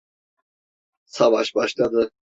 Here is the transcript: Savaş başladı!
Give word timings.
Savaş 1.05 1.55
başladı! 1.55 2.11